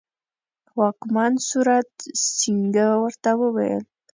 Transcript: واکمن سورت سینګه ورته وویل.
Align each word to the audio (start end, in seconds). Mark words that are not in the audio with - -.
واکمن 0.79 1.33
سورت 1.49 1.91
سینګه 2.37 2.87
ورته 3.03 3.31
وویل. 3.41 3.83